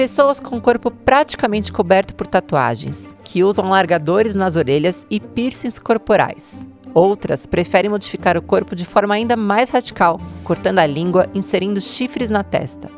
[0.00, 5.78] Pessoas com o corpo praticamente coberto por tatuagens, que usam largadores nas orelhas e piercings
[5.78, 6.66] corporais.
[6.94, 12.30] Outras preferem modificar o corpo de forma ainda mais radical, cortando a língua, inserindo chifres
[12.30, 12.90] na testa.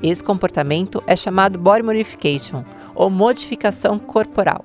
[0.00, 4.64] Esse comportamento é chamado body modification, ou modificação corporal.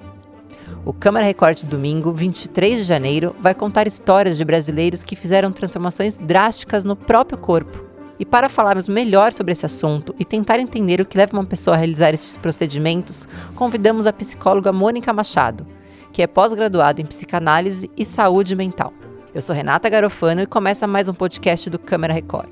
[0.85, 5.51] O Câmara Record de domingo, 23 de janeiro, vai contar histórias de brasileiros que fizeram
[5.51, 7.90] transformações drásticas no próprio corpo.
[8.21, 11.75] E para falarmos melhor sobre esse assunto e tentar entender o que leva uma pessoa
[11.75, 15.65] a realizar esses procedimentos, convidamos a psicóloga Mônica Machado,
[16.13, 18.93] que é pós-graduada em psicanálise e saúde mental.
[19.33, 22.49] Eu sou Renata Garofano e começa mais um podcast do Câmara Record.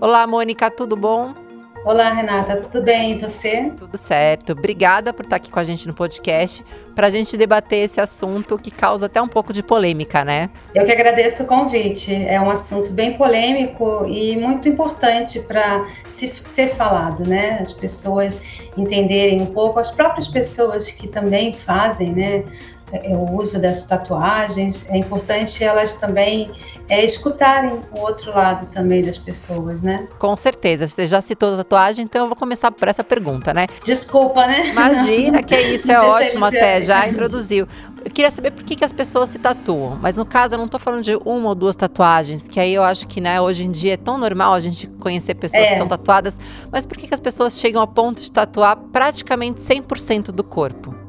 [0.00, 1.45] Olá, Mônica, tudo bom?
[1.86, 3.12] Olá, Renata, tudo bem?
[3.12, 3.70] E você?
[3.76, 4.50] Tudo certo.
[4.50, 6.64] Obrigada por estar aqui com a gente no podcast
[6.96, 10.50] para a gente debater esse assunto que causa até um pouco de polêmica, né?
[10.74, 12.12] Eu que agradeço o convite.
[12.12, 17.58] É um assunto bem polêmico e muito importante para se, ser falado, né?
[17.60, 18.36] As pessoas
[18.76, 22.42] entenderem um pouco, as próprias pessoas que também fazem, né?
[22.92, 26.50] É, o uso dessas tatuagens, é importante elas também
[26.88, 30.06] é, escutarem o outro lado também das pessoas, né?
[30.18, 30.86] Com certeza.
[30.86, 33.66] Você já citou tatuagem, então eu vou começar por essa pergunta, né?
[33.84, 34.68] Desculpa, né?
[34.70, 37.66] Imagina, que isso, é ótimo até, já introduziu.
[38.04, 40.66] Eu queria saber por que, que as pessoas se tatuam, mas no caso eu não
[40.66, 43.70] estou falando de uma ou duas tatuagens, que aí eu acho que né, hoje em
[43.70, 45.70] dia é tão normal a gente conhecer pessoas é.
[45.70, 46.38] que são tatuadas,
[46.70, 51.05] mas por que, que as pessoas chegam ao ponto de tatuar praticamente 100% do corpo?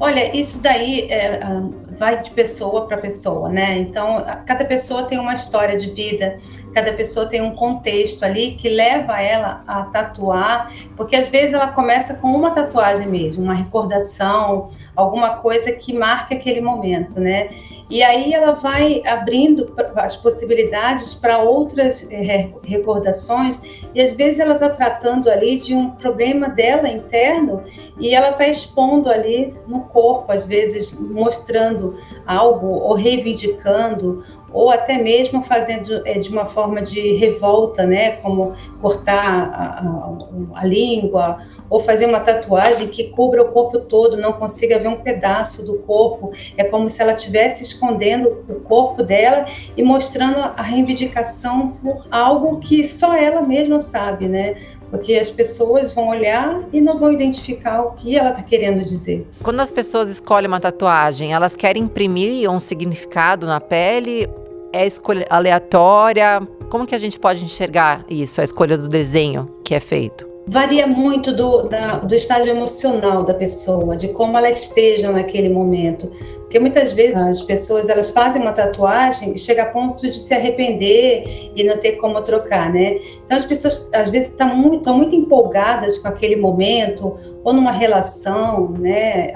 [0.00, 1.62] Olha, isso daí é, ah,
[1.98, 3.78] vai de pessoa para pessoa, né?
[3.78, 6.38] Então, cada pessoa tem uma história de vida,
[6.72, 11.68] cada pessoa tem um contexto ali que leva ela a tatuar, porque às vezes ela
[11.68, 14.70] começa com uma tatuagem mesmo, uma recordação,
[15.00, 17.50] alguma coisa que marque aquele momento, né?
[17.90, 23.60] E aí ela vai abrindo as possibilidades para outras eh, recordações,
[23.92, 27.64] e às vezes ela está tratando ali de um problema dela interno
[27.98, 34.98] e ela está expondo ali no corpo, às vezes mostrando algo ou reivindicando ou até
[34.98, 41.38] mesmo fazendo é, de uma forma de revolta, né, como cortar a, a, a, língua,
[41.68, 45.74] ou fazer uma tatuagem que cubra o corpo todo, não consiga ver um pedaço do
[45.78, 49.46] corpo, é como se ela estivesse escondendo o corpo dela
[49.76, 54.56] e mostrando a reivindicação por algo que só ela mesma sabe, né,
[54.90, 59.26] porque as pessoas vão olhar e não vão identificar o que ela está querendo dizer.
[59.42, 64.28] Quando as pessoas escolhem uma tatuagem, elas querem imprimir um significado na pele?
[64.72, 66.42] É escolha aleatória?
[66.68, 70.29] Como que a gente pode enxergar isso, a escolha do desenho que é feito?
[70.50, 76.10] Varia muito do, da, do estágio emocional da pessoa, de como ela esteja naquele momento.
[76.50, 80.34] Porque muitas vezes as pessoas elas fazem uma tatuagem e chega a ponto de se
[80.34, 82.98] arrepender e não ter como trocar, né?
[83.24, 87.70] Então as pessoas às vezes estão muito, estão muito empolgadas com aquele momento ou numa
[87.70, 89.32] relação, né,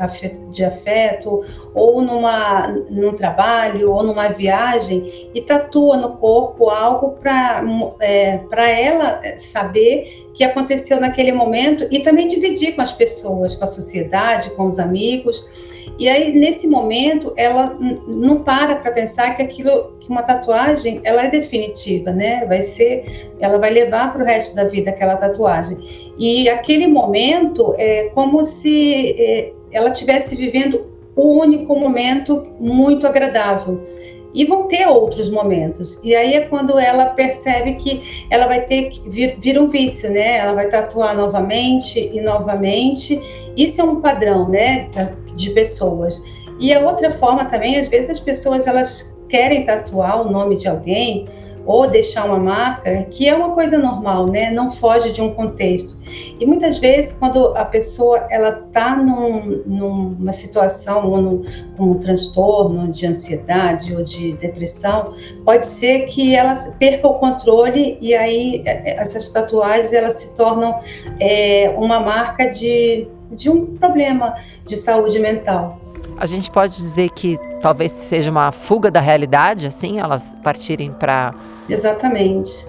[0.50, 7.64] de afeto, ou numa num trabalho ou numa viagem e tatua no corpo algo para
[8.00, 13.62] é, para ela saber que aconteceu naquele momento e também dividir com as pessoas, com
[13.62, 15.46] a sociedade, com os amigos.
[15.99, 21.25] E aí, nesse momento, ela não para para pensar que aquilo, que uma tatuagem, ela
[21.25, 22.44] é definitiva, né?
[22.47, 25.78] Vai ser, ela vai levar para o resto da vida aquela tatuagem.
[26.19, 33.81] E aquele momento é como se é, ela estivesse vivendo o único momento muito agradável.
[34.34, 36.00] E vão ter outros momentos.
[36.03, 40.11] E aí é quando ela percebe que ela vai ter que vir, vir um vício,
[40.11, 40.39] né?
[40.39, 43.21] Ela vai tatuar novamente e novamente.
[43.56, 44.89] Isso é um padrão, né,
[45.37, 46.25] de pessoas.
[46.59, 50.69] E a outra forma também, às vezes as pessoas elas querem tatuar o nome de
[50.69, 51.27] alguém
[51.66, 54.50] ou deixar uma marca, que é uma coisa normal, né?
[54.50, 55.97] Não foge de um contexto.
[56.38, 61.44] E muitas vezes, quando a pessoa ela está num, numa situação ou num,
[61.76, 65.14] com um transtorno de ansiedade ou de depressão,
[65.44, 70.34] pode ser que ela perca o controle e aí é, é, essas tatuagens elas se
[70.37, 70.81] tornam
[71.19, 74.34] é, uma marca de, de um problema
[74.67, 75.83] de saúde mental.
[76.16, 81.34] A gente pode dizer que talvez seja uma fuga da realidade, assim, elas partirem para.
[81.69, 82.66] Exatamente.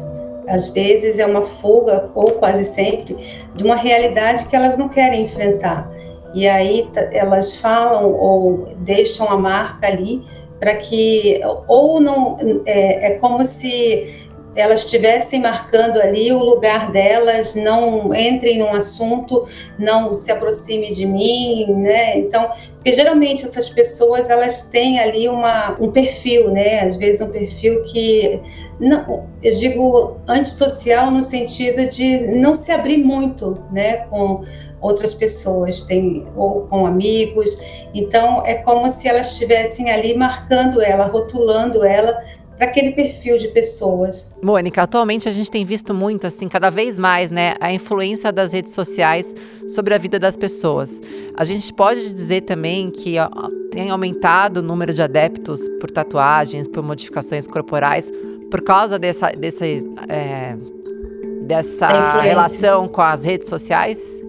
[0.47, 3.17] Às vezes é uma fuga, ou quase sempre,
[3.55, 5.89] de uma realidade que elas não querem enfrentar.
[6.33, 10.23] E aí elas falam ou deixam a marca ali
[10.59, 11.39] para que.
[11.67, 12.33] Ou não.
[12.65, 19.47] É, é como se elas estivessem marcando ali o lugar delas, não entrem num assunto,
[19.77, 22.17] não se aproxime de mim, né?
[22.17, 26.81] Então, porque geralmente essas pessoas elas têm ali uma, um perfil, né?
[26.81, 28.39] Às vezes um perfil que
[28.79, 34.05] não, eu digo antissocial no sentido de não se abrir muito, né?
[34.09, 34.43] Com
[34.79, 37.55] outras pessoas, tem, ou com amigos.
[37.93, 42.23] Então, é como se elas estivessem ali marcando ela, rotulando ela
[42.57, 44.33] para aquele perfil de pessoas.
[44.41, 48.51] Mônica, atualmente a gente tem visto muito, assim, cada vez mais, né, a influência das
[48.51, 49.33] redes sociais
[49.67, 51.01] sobre a vida das pessoas.
[51.35, 53.29] A gente pode dizer também que ó,
[53.71, 58.11] tem aumentado o número de adeptos por tatuagens, por modificações corporais,
[58.49, 60.55] por causa dessa, desse, é,
[61.41, 64.24] dessa relação com as redes sociais?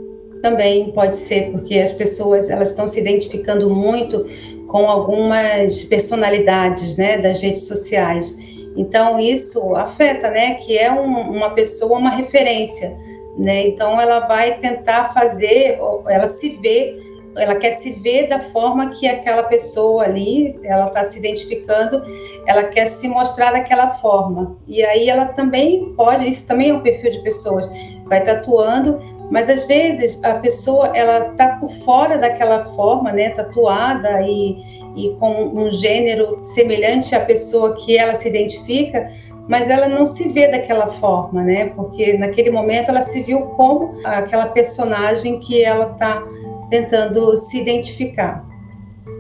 [0.47, 4.25] Também pode ser, porque as pessoas elas estão se identificando muito
[4.69, 8.33] com algumas personalidades né, das redes sociais.
[8.77, 12.97] Então, isso afeta, né, que é um, uma pessoa, uma referência.
[13.37, 13.67] Né?
[13.67, 16.97] Então, ela vai tentar fazer, ela se vê,
[17.37, 22.05] ela quer se ver da forma que aquela pessoa ali, ela está se identificando,
[22.47, 24.57] ela quer se mostrar daquela forma.
[24.69, 27.69] E aí ela também pode, isso também é um perfil de pessoas,
[28.05, 34.23] vai tatuando, mas às vezes a pessoa ela tá por fora daquela forma, né, tatuada
[34.23, 34.57] e,
[34.95, 39.11] e com um gênero semelhante à pessoa que ela se identifica,
[39.49, 41.67] mas ela não se vê daquela forma, né?
[41.77, 46.27] Porque naquele momento ela se viu como aquela personagem que ela está
[46.69, 48.45] tentando se identificar.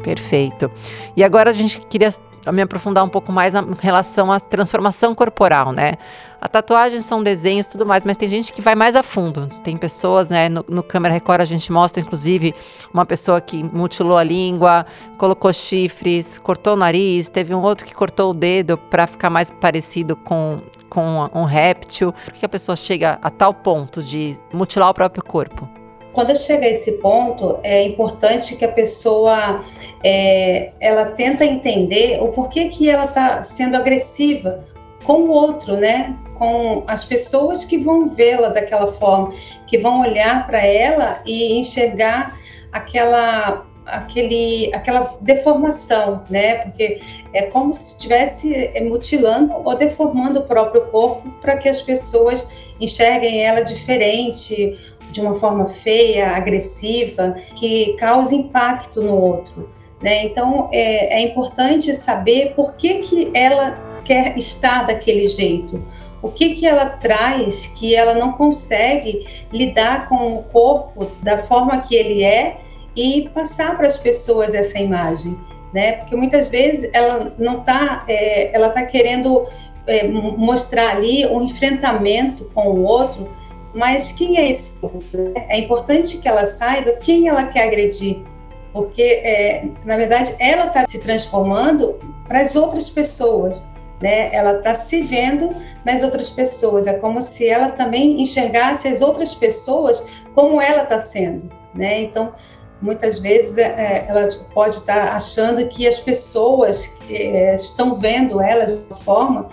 [0.02, 0.70] Perfeito.
[1.16, 2.10] E agora a gente queria
[2.52, 5.94] me aprofundar um pouco mais em relação à transformação corporal, né?
[6.40, 9.48] A tatuagem são desenhos e tudo mais, mas tem gente que vai mais a fundo.
[9.64, 10.48] Tem pessoas, né?
[10.48, 12.54] No, no Câmera Record a gente mostra, inclusive,
[12.92, 14.86] uma pessoa que mutilou a língua,
[15.18, 19.50] colocou chifres, cortou o nariz, teve um outro que cortou o dedo para ficar mais
[19.50, 22.12] parecido com, com um réptil.
[22.12, 25.75] Por que a pessoa chega a tal ponto de mutilar o próprio corpo?
[26.16, 29.62] Quando chega a esse ponto, é importante que a pessoa
[30.02, 34.64] é, ela tenta entender o porquê que ela está sendo agressiva
[35.04, 36.16] com o outro, né?
[36.38, 39.34] Com as pessoas que vão vê-la daquela forma,
[39.66, 42.34] que vão olhar para ela e enxergar
[42.72, 46.56] aquela aquele, aquela deformação, né?
[46.56, 47.00] Porque
[47.32, 52.48] é como se estivesse mutilando ou deformando o próprio corpo para que as pessoas
[52.80, 54.78] enxerguem ela diferente
[55.16, 59.70] de uma forma feia, agressiva, que cause impacto no outro.
[60.00, 60.24] Né?
[60.24, 65.82] Então, é, é importante saber por que, que ela quer estar daquele jeito.
[66.22, 71.80] O que, que ela traz que ela não consegue lidar com o corpo da forma
[71.80, 72.58] que ele é
[72.94, 75.36] e passar para as pessoas essa imagem,
[75.72, 75.92] né?
[75.92, 79.46] Porque muitas vezes ela não está, é, ela está querendo
[79.86, 83.28] é, mostrar ali um enfrentamento com o outro
[83.76, 85.34] mas quem é esse outro?
[85.36, 88.22] É importante que ela saiba quem ela quer agredir,
[88.72, 93.62] porque, é, na verdade, ela está se transformando para as outras pessoas.
[94.00, 94.34] Né?
[94.34, 96.86] Ela está se vendo nas outras pessoas.
[96.86, 100.02] É como se ela também enxergasse as outras pessoas
[100.34, 101.50] como ela está sendo.
[101.74, 102.00] Né?
[102.00, 102.32] Então,
[102.80, 108.40] muitas vezes é, é ela pode estar tá achando que as pessoas é, estão vendo
[108.40, 109.48] ela de uma forma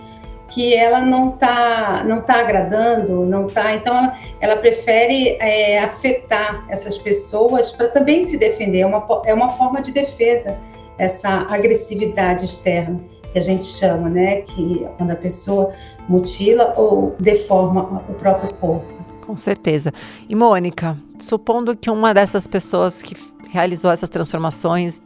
[0.54, 6.64] que ela não está não tá agradando, não tá, então ela, ela prefere é, afetar
[6.68, 10.56] essas pessoas para também se defender, é uma, é uma forma de defesa
[10.96, 13.00] essa agressividade externa
[13.32, 15.72] que a gente chama, né, que quando a pessoa
[16.08, 18.94] mutila ou deforma o próprio corpo.
[19.26, 19.90] Com certeza.
[20.28, 23.16] E Mônica, supondo que uma dessas pessoas que
[23.50, 25.02] realizou essas transformações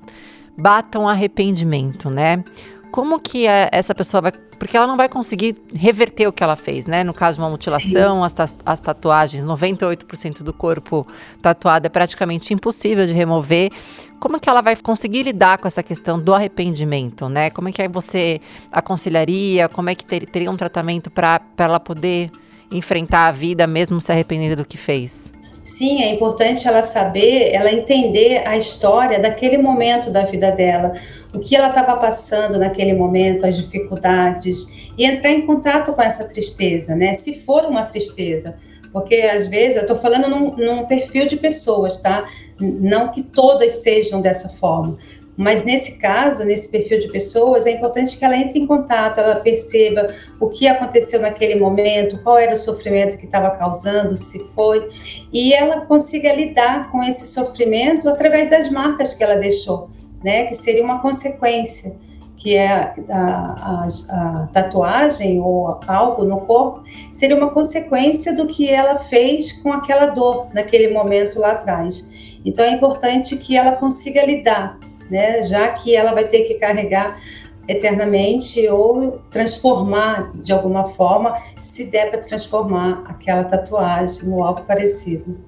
[0.58, 2.42] bata um arrependimento, né?
[2.90, 6.56] Como que é, essa pessoa vai porque ela não vai conseguir reverter o que ela
[6.56, 7.04] fez, né?
[7.04, 8.34] No caso de uma mutilação, as,
[8.66, 11.06] as, tatuagens, 98% do corpo
[11.40, 13.70] tatuado é praticamente impossível de remover.
[14.18, 17.50] Como que ela vai conseguir lidar com essa questão do arrependimento, né?
[17.50, 18.40] Como é que você
[18.72, 19.68] aconselharia?
[19.68, 22.30] Como é que ter, teria um tratamento para ela poder
[22.72, 25.32] enfrentar a vida mesmo se arrependendo do que fez?
[25.68, 30.94] Sim, é importante ela saber, ela entender a história daquele momento da vida dela,
[31.32, 36.24] o que ela estava passando naquele momento, as dificuldades, e entrar em contato com essa
[36.24, 37.12] tristeza, né?
[37.12, 38.56] Se for uma tristeza,
[38.90, 42.26] porque às vezes eu estou falando num, num, perfil de pessoas, tá?
[42.58, 44.96] Não que todas sejam dessa forma,
[45.38, 49.36] mas nesse caso, nesse perfil de pessoas, é importante que ela entre em contato, ela
[49.36, 54.88] perceba o que aconteceu naquele momento, qual era o sofrimento que estava causando, se foi,
[55.32, 59.88] e ela consiga lidar com esse sofrimento através das marcas que ela deixou,
[60.24, 60.46] né?
[60.46, 61.94] Que seria uma consequência.
[62.36, 68.68] que é a, a, a, tatuagem ou algo no corpo, seria uma consequência do que
[68.68, 72.08] ela fez com aquela dor naquele momento lá atrás.
[72.44, 74.78] Então é importante que ela consiga lidar,
[75.10, 75.42] né?
[75.42, 77.20] Já que ela vai ter que carregar
[77.66, 85.38] eternamente ou transformar de alguma forma, se der para transformar aquela tatuagem ou algo parecido.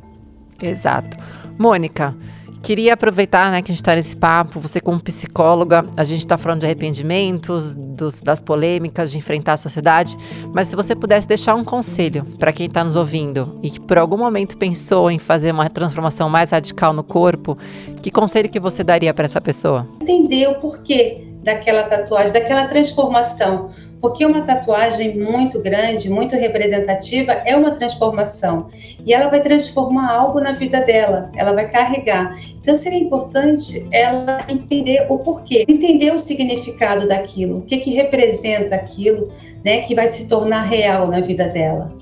[0.60, 1.16] Exato.
[1.58, 2.14] Mônica,
[2.62, 6.36] Queria aproveitar né, que a gente está nesse papo, você como psicóloga, a gente está
[6.36, 10.16] falando de arrependimentos, dos, das polêmicas, de enfrentar a sociedade,
[10.52, 13.98] mas se você pudesse deixar um conselho para quem está nos ouvindo e que por
[13.98, 17.56] algum momento pensou em fazer uma transformação mais radical no corpo,
[18.02, 19.86] que conselho que você daria para essa pessoa?
[20.02, 23.70] Entender o porquê daquela tatuagem, daquela transformação
[24.00, 28.68] porque uma tatuagem muito grande, muito representativa, é uma transformação.
[29.04, 32.38] E ela vai transformar algo na vida dela, ela vai carregar.
[32.60, 38.74] Então seria importante ela entender o porquê, entender o significado daquilo, o que, que representa
[38.74, 39.30] aquilo,
[39.62, 41.92] né, que vai se tornar real na vida dela.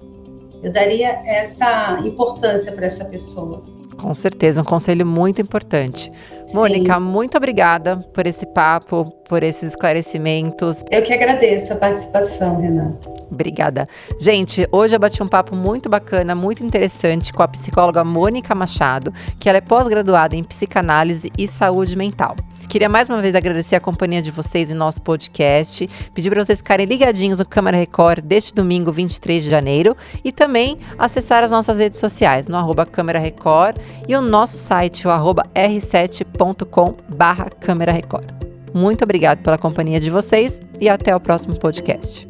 [0.63, 3.63] Eu daria essa importância para essa pessoa.
[4.01, 6.11] Com certeza, um conselho muito importante.
[6.49, 6.57] Sim.
[6.57, 10.83] Mônica, muito obrigada por esse papo, por esses esclarecimentos.
[10.91, 13.11] Eu que agradeço a participação, Renata.
[13.31, 13.85] Obrigada.
[14.19, 19.13] Gente, hoje eu bati um papo muito bacana, muito interessante com a psicóloga Mônica Machado,
[19.39, 22.35] que ela é pós-graduada em psicanálise e saúde mental.
[22.69, 26.59] Queria mais uma vez agradecer a companhia de vocês em nosso podcast, pedir para vocês
[26.59, 31.79] ficarem ligadinhos no Câmara Record deste domingo, 23 de janeiro, e também acessar as nossas
[31.79, 37.91] redes sociais no arroba Câmara Record e o nosso site, o arroba r7.com barra Câmara
[37.91, 38.29] Record.
[38.75, 42.29] Muito obrigado pela companhia de vocês e até o próximo podcast.